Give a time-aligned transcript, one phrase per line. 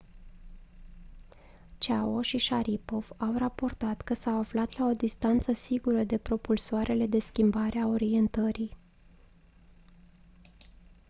[1.77, 7.19] chiao și sharipov au raportat că s-au aflat la o distanță sigură de propulsoarele de
[7.19, 8.77] schimbare a orientării